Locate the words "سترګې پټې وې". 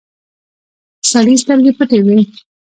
1.43-2.19